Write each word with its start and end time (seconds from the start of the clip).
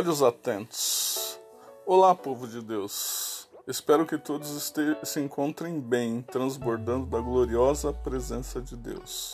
Olhos 0.00 0.22
atentos. 0.22 1.38
Olá, 1.84 2.14
povo 2.14 2.48
de 2.48 2.62
Deus. 2.62 3.50
Espero 3.66 4.06
que 4.06 4.16
todos 4.16 4.72
se 5.02 5.20
encontrem 5.20 5.78
bem, 5.78 6.22
transbordando 6.22 7.04
da 7.04 7.20
gloriosa 7.20 7.92
presença 7.92 8.62
de 8.62 8.76
Deus. 8.76 9.32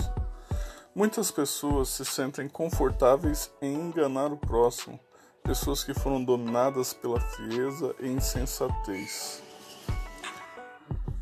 Muitas 0.93 1.31
pessoas 1.31 1.91
se 1.91 2.05
sentem 2.05 2.49
confortáveis 2.49 3.49
em 3.63 3.75
enganar 3.75 4.33
o 4.33 4.37
próximo, 4.37 4.99
pessoas 5.41 5.85
que 5.85 5.95
foram 5.95 6.25
dominadas 6.25 6.93
pela 6.93 7.21
frieza 7.21 7.95
e 8.01 8.09
insensatez. 8.09 9.41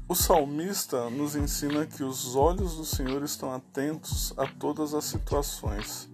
O 0.09 0.15
salmista 0.15 1.11
nos 1.11 1.37
ensina 1.37 1.85
que 1.85 2.03
os 2.03 2.35
olhos 2.35 2.77
do 2.77 2.85
Senhor 2.87 3.23
estão 3.23 3.53
atentos 3.53 4.33
a 4.39 4.47
todas 4.47 4.95
as 4.95 5.05
situações, 5.05 6.09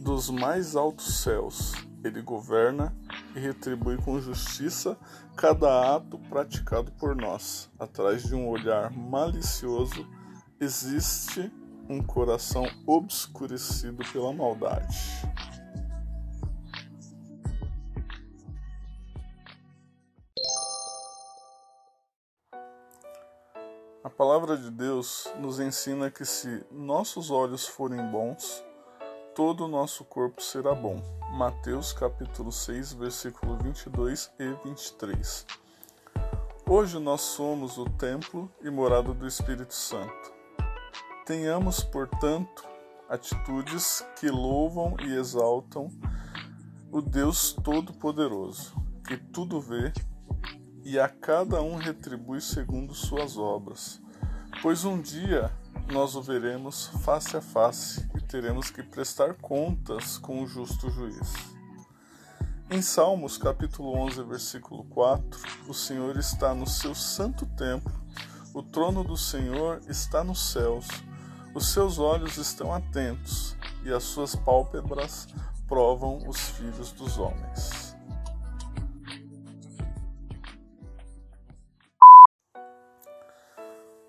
dos 0.00 0.28
mais 0.30 0.74
altos 0.74 1.22
céus 1.22 1.72
ele 2.06 2.22
governa 2.22 2.94
e 3.34 3.40
retribui 3.40 3.96
com 3.96 4.20
justiça 4.20 4.96
cada 5.36 5.96
ato 5.96 6.18
praticado 6.30 6.90
por 6.92 7.14
nós. 7.14 7.70
Atrás 7.78 8.22
de 8.22 8.34
um 8.34 8.48
olhar 8.48 8.90
malicioso 8.90 10.06
existe 10.60 11.52
um 11.88 12.02
coração 12.02 12.66
obscurecido 12.86 14.02
pela 14.12 14.32
maldade. 14.32 14.96
A 24.02 24.10
palavra 24.10 24.56
de 24.56 24.70
Deus 24.70 25.28
nos 25.38 25.60
ensina 25.60 26.10
que 26.10 26.24
se 26.24 26.64
nossos 26.70 27.30
olhos 27.30 27.66
forem 27.66 28.04
bons, 28.10 28.64
todo 29.36 29.66
o 29.66 29.68
nosso 29.68 30.02
corpo 30.02 30.42
será 30.42 30.74
bom. 30.74 30.98
Mateus 31.34 31.92
capítulo 31.92 32.50
6, 32.50 32.94
versículo 32.94 33.58
22 33.58 34.32
e 34.38 34.50
23. 34.64 35.46
Hoje 36.66 36.98
nós 36.98 37.20
somos 37.20 37.76
o 37.76 37.84
templo 37.84 38.50
e 38.62 38.70
morada 38.70 39.12
do 39.12 39.26
Espírito 39.26 39.74
Santo. 39.74 40.32
Tenhamos, 41.26 41.84
portanto, 41.84 42.64
atitudes 43.10 44.02
que 44.18 44.30
louvam 44.30 44.96
e 45.04 45.14
exaltam 45.14 45.90
o 46.90 47.02
Deus 47.02 47.52
Todo-Poderoso, 47.52 48.74
que 49.06 49.18
tudo 49.18 49.60
vê 49.60 49.92
e 50.82 50.98
a 50.98 51.10
cada 51.10 51.60
um 51.60 51.76
retribui 51.76 52.40
segundo 52.40 52.94
suas 52.94 53.36
obras. 53.36 54.00
Pois 54.62 54.86
um 54.86 54.98
dia 54.98 55.52
nós 55.92 56.16
o 56.16 56.22
veremos 56.22 56.86
face 57.04 57.36
a 57.36 57.42
face 57.42 58.08
teremos 58.26 58.70
que 58.70 58.82
prestar 58.82 59.34
contas 59.34 60.18
com 60.18 60.42
o 60.42 60.46
justo 60.46 60.90
juiz. 60.90 61.32
Em 62.68 62.82
Salmos, 62.82 63.38
capítulo 63.38 63.96
11, 63.96 64.24
versículo 64.24 64.84
4, 64.84 65.40
o 65.68 65.74
Senhor 65.74 66.16
está 66.16 66.52
no 66.52 66.66
seu 66.66 66.94
santo 66.94 67.46
templo, 67.46 67.92
o 68.52 68.62
trono 68.62 69.04
do 69.04 69.16
Senhor 69.16 69.80
está 69.88 70.24
nos 70.24 70.50
céus, 70.50 70.88
os 71.54 71.72
seus 71.72 71.98
olhos 71.98 72.36
estão 72.36 72.74
atentos 72.74 73.56
e 73.84 73.92
as 73.92 74.02
suas 74.02 74.34
pálpebras 74.34 75.28
provam 75.68 76.18
os 76.26 76.40
filhos 76.50 76.90
dos 76.90 77.18
homens. 77.18 77.96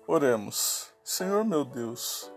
Oremos. 0.06 0.88
Senhor 1.04 1.44
meu 1.44 1.64
Deus, 1.64 2.30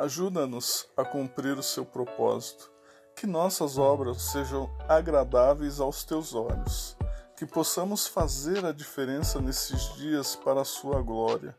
ajuda-nos 0.00 0.88
a 0.96 1.04
cumprir 1.04 1.58
o 1.58 1.62
seu 1.62 1.84
propósito, 1.84 2.72
que 3.14 3.26
nossas 3.26 3.76
obras 3.76 4.22
sejam 4.22 4.74
agradáveis 4.88 5.78
aos 5.78 6.04
teus 6.04 6.34
olhos, 6.34 6.96
que 7.36 7.44
possamos 7.44 8.06
fazer 8.06 8.64
a 8.64 8.72
diferença 8.72 9.42
nesses 9.42 9.94
dias 9.96 10.34
para 10.34 10.62
a 10.62 10.64
sua 10.64 11.02
glória, 11.02 11.54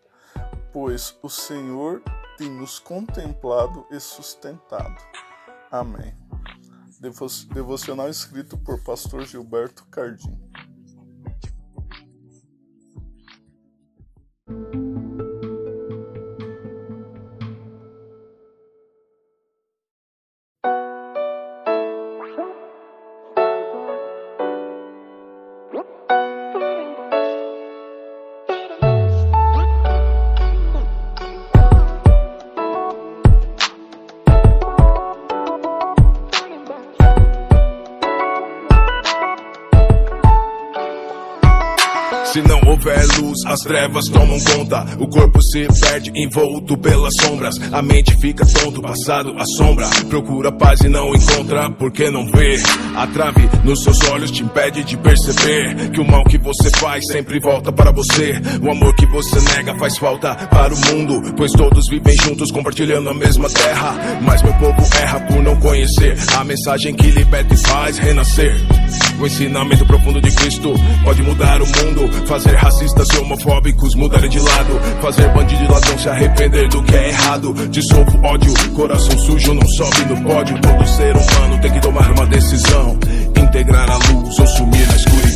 pois 0.73 1.15
o 1.21 1.29
Senhor 1.29 2.01
tem 2.35 2.49
nos 2.49 2.79
contemplado 2.79 3.85
e 3.91 3.99
sustentado. 3.99 4.97
Amém. 5.69 6.17
Devocional 7.53 8.09
escrito 8.09 8.57
por 8.57 8.83
Pastor 8.83 9.23
Gilberto 9.23 9.85
Cardim. 9.91 10.50
Se 42.31 42.41
não 42.43 42.61
houver 42.65 43.05
luz, 43.19 43.45
as 43.45 43.59
trevas 43.59 44.05
tomam 44.05 44.39
conta. 44.39 44.85
O 44.97 45.05
corpo 45.05 45.41
se 45.41 45.67
perde 45.81 46.13
envolto 46.15 46.77
pelas 46.77 47.13
sombras. 47.19 47.55
A 47.73 47.81
mente 47.81 48.15
fica 48.21 48.45
tonto, 48.45 48.81
passado 48.81 49.35
assombra. 49.37 49.85
Procura 50.07 50.49
paz 50.49 50.79
e 50.79 50.87
não 50.87 51.13
encontra, 51.13 51.69
porque 51.71 52.09
não 52.09 52.25
vê. 52.31 52.55
A 52.95 53.05
trave 53.07 53.49
nos 53.65 53.83
seus 53.83 53.99
olhos 54.09 54.31
te 54.31 54.43
impede 54.43 54.81
de 54.85 54.95
perceber 54.95 55.89
que 55.91 55.99
o 55.99 56.07
mal 56.07 56.23
que 56.23 56.37
você 56.37 56.69
faz 56.69 57.05
sempre 57.07 57.37
volta 57.41 57.69
para 57.69 57.91
você. 57.91 58.41
O 58.61 58.71
amor 58.71 58.95
que 58.95 59.05
você 59.07 59.37
nega 59.53 59.75
faz 59.75 59.97
falta 59.97 60.33
para 60.33 60.73
o 60.73 60.77
mundo, 60.77 61.33
pois 61.35 61.51
todos 61.51 61.89
vivem 61.89 62.15
juntos 62.15 62.49
compartilhando 62.49 63.09
a 63.09 63.13
mesma 63.13 63.49
terra. 63.49 63.93
Mas 64.21 64.41
meu 64.41 64.53
povo 64.53 64.81
erra 65.01 65.19
por 65.19 65.43
não 65.43 65.57
conhecer 65.57 66.17
a 66.37 66.45
mensagem 66.45 66.95
que 66.95 67.11
liberta 67.11 67.53
e 67.53 67.57
faz 67.57 67.97
renascer. 67.97 68.55
O 69.19 69.27
ensinamento 69.27 69.85
profundo 69.85 70.21
de 70.21 70.31
Cristo 70.31 70.73
pode 71.03 71.21
mudar 71.21 71.61
o 71.61 71.65
mundo 71.67 72.20
Fazer 72.25 72.55
racistas 72.55 73.07
e 73.09 73.17
homofóbicos 73.17 73.95
mudarem 73.95 74.29
de 74.29 74.39
lado. 74.39 74.79
Fazer 75.01 75.27
bandido 75.33 75.63
e 75.63 75.67
ladrão 75.67 75.97
se 75.97 76.09
arrepender 76.09 76.69
do 76.69 76.83
que 76.83 76.95
é 76.95 77.09
errado. 77.09 77.53
Dissolvo 77.69 78.25
ódio, 78.25 78.53
coração 78.75 79.17
sujo 79.17 79.53
não 79.53 79.67
sobe 79.69 80.05
no 80.05 80.21
pódio. 80.23 80.59
Todo 80.61 80.87
ser 80.87 81.15
humano 81.15 81.61
tem 81.61 81.71
que 81.71 81.79
tomar 81.81 82.11
uma 82.11 82.25
decisão: 82.25 82.97
integrar 83.37 83.89
a 83.89 83.97
luz 83.97 84.39
ou 84.39 84.47
sumir 84.47 84.87
na 84.87 84.95
escuridão. 84.95 85.30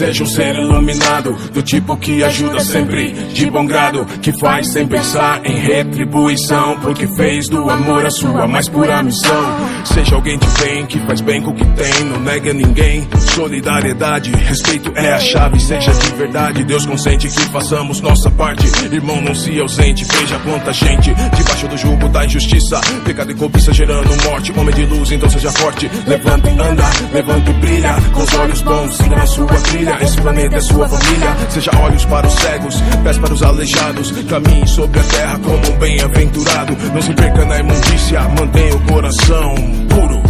Seja 0.00 0.24
um 0.24 0.26
ser 0.26 0.54
iluminado 0.56 1.36
Do 1.52 1.62
tipo 1.62 1.94
que 1.96 2.24
ajuda 2.24 2.60
sempre, 2.60 3.12
de 3.12 3.50
bom 3.50 3.66
grado 3.66 4.06
Que 4.22 4.32
faz 4.38 4.72
sem 4.72 4.86
pensar 4.86 5.44
em 5.44 5.54
retribuição 5.56 6.80
Porque 6.80 7.06
fez 7.06 7.48
do 7.48 7.68
amor 7.68 8.06
a 8.06 8.10
sua 8.10 8.46
mais 8.46 8.68
pura 8.68 9.02
missão. 9.02 9.44
Seja 9.84 10.14
alguém 10.14 10.38
de 10.38 10.46
bem, 10.62 10.86
que 10.86 10.98
faz 11.00 11.20
bem 11.20 11.42
com 11.42 11.50
o 11.50 11.54
que 11.54 11.64
tem 11.64 12.04
Não 12.04 12.20
nega 12.20 12.52
ninguém, 12.54 13.06
solidariedade 13.34 14.30
Respeito 14.30 14.90
é 14.96 15.12
a 15.12 15.18
chave, 15.18 15.60
seja 15.60 15.92
de 15.92 16.14
verdade. 16.14 16.64
Deus 16.64 16.86
consente 16.86 17.28
que 17.28 17.40
façamos 17.48 18.00
nossa 18.00 18.30
parte. 18.30 18.66
Irmão, 18.92 19.20
não 19.20 19.34
se 19.34 19.58
ausente, 19.60 20.04
veja 20.04 20.38
quanta 20.38 20.72
gente. 20.72 21.12
Debaixo 21.36 21.68
do 21.68 21.76
jugo 21.76 22.08
da 22.08 22.24
injustiça 22.24 22.80
Pecado 23.04 23.32
e 23.32 23.34
cobiça 23.34 23.72
gerando 23.72 24.08
morte. 24.24 24.52
Homem 24.56 24.74
de 24.74 24.86
luz, 24.86 25.12
então 25.12 25.28
seja 25.28 25.52
forte. 25.52 25.90
Levanta 26.06 26.48
e 26.48 26.52
anda, 26.52 26.84
levanta 27.12 27.50
e 27.50 27.54
brilha 27.54 27.94
Com 28.12 28.22
os 28.22 28.34
olhos 28.34 28.62
bons, 28.62 28.96
siga 28.96 29.16
na 29.16 29.26
sua 29.26 29.46
trilha 29.46 29.89
Esse 30.00 30.20
planeta 30.20 30.56
é 30.56 30.60
sua 30.60 30.88
família 30.88 31.36
Seja 31.50 31.70
olhos 31.80 32.04
para 32.04 32.26
os 32.26 32.34
cegos, 32.34 32.80
pés 33.02 33.18
para 33.18 33.34
os 33.34 33.42
aleijados 33.42 34.12
Caminhe 34.28 34.66
sobre 34.66 35.00
a 35.00 35.02
terra 35.04 35.38
como 35.38 35.56
um 35.56 35.78
bem-aventurado 35.78 36.76
Não 36.94 37.02
se 37.02 37.14
perca 37.14 37.44
na 37.44 37.58
imundícia 37.58 38.20
Mantenha 38.38 38.74
o 38.74 38.80
coração 38.80 39.54
puro 39.88 40.22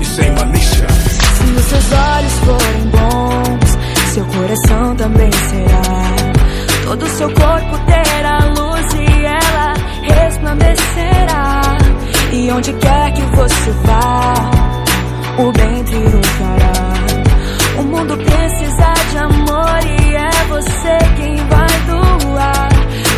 e 0.00 0.04
sem 0.04 0.30
malícia 0.32 0.86
Se 0.88 1.44
os 1.44 1.64
seus 1.64 1.92
olhos 1.92 2.32
forem 2.44 2.88
bons, 2.90 3.78
seu 4.18 4.24
coração 4.26 4.96
também 4.96 5.30
será. 5.30 5.92
Todo 6.84 7.04
o 7.04 7.08
seu 7.08 7.28
corpo 7.28 7.78
terá 7.86 8.38
luz 8.56 8.86
e 8.94 9.24
ela 9.24 9.74
resplandecerá. 10.02 11.60
E 12.32 12.50
onde 12.50 12.72
quer 12.72 13.12
que 13.12 13.22
você 13.22 13.70
vá, 13.84 14.34
o 15.38 15.52
bem 15.52 15.84
triunfará. 15.84 16.82
O 17.78 17.82
mundo 17.82 18.16
precisa 18.16 18.97
você 20.58 20.98
quem 21.16 21.36
vai 21.36 21.68
doar. 21.86 22.68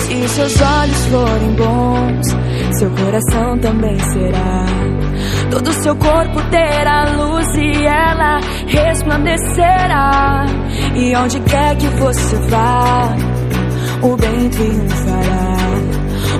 Se 0.00 0.28
seus 0.28 0.60
olhos 0.60 1.06
forem 1.06 1.50
seu 2.78 2.90
coração 2.90 3.58
também 3.58 3.98
será. 3.98 4.64
Todo 5.50 5.72
seu 5.72 5.96
corpo 5.96 6.40
terá 6.50 7.04
luz 7.16 7.46
e 7.56 7.86
ela 7.86 8.40
resplandecerá. 8.66 10.46
E 10.94 11.16
onde 11.16 11.40
quer 11.40 11.76
que 11.76 11.86
você 11.88 12.36
vá, 12.48 13.14
o 14.02 14.16
bem 14.16 14.48
triunfará. 14.50 15.56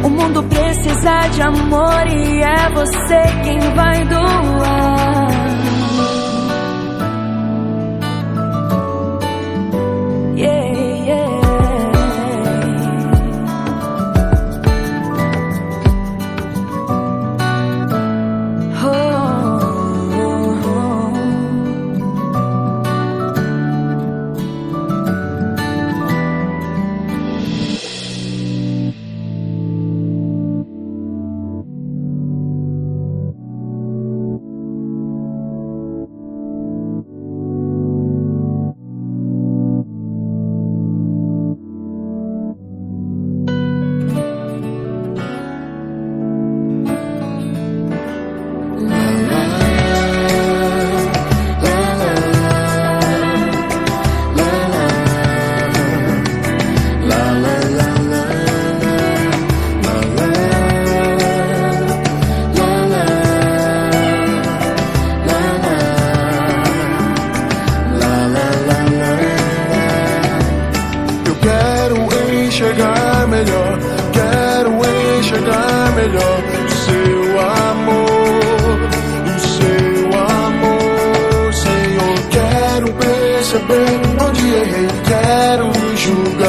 O 0.04 0.08
mundo 0.08 0.42
precisa 0.44 1.28
de 1.32 1.42
amor 1.42 2.06
e 2.08 2.42
é 2.42 2.70
você 2.70 3.22
quem 3.42 3.58
vai 3.74 4.04
doar. 4.06 4.99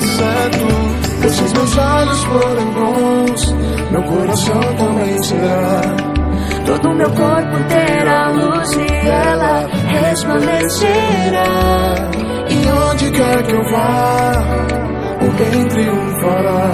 certo. 0.00 0.94
Se 1.30 1.54
meus 1.54 1.78
olhos 1.78 2.24
forem 2.24 2.70
bons, 2.72 3.54
meu 3.90 4.02
coração 4.02 4.60
também 4.76 5.22
será. 5.22 5.80
Todo 6.66 6.94
meu 6.94 7.10
corpo 7.10 7.64
terá 7.68 8.28
luz 8.28 8.72
e 8.72 9.06
ela 9.06 9.66
resplandecerá. 9.88 11.44
E 12.48 12.90
onde 12.90 13.10
quer 13.10 13.42
que 13.42 13.52
eu 13.52 13.64
vá, 13.64 14.32
o 15.20 15.30
bem 15.32 15.68
triunfará. 15.68 16.72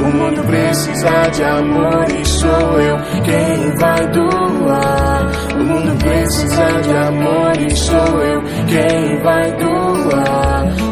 O 0.00 0.16
mundo 0.16 0.42
precisa 0.46 1.30
de 1.30 1.44
amor 1.44 2.06
e 2.10 2.24
sou 2.24 2.80
eu 2.80 2.96
quem 3.22 3.76
vai 3.76 4.06
doar. 4.08 5.30
O 5.54 5.64
mundo 5.64 5.96
precisa 5.98 6.80
de 6.82 6.96
amor 6.96 7.60
e 7.60 7.76
sou 7.76 8.22
eu 8.22 8.42
quem 8.66 9.22
vai 9.22 9.52
doar 9.52 10.89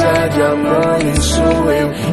casa 0.00 0.28
de 0.28 0.42
amor, 0.42 0.98
isso 1.14 1.42
eu 1.70 2.09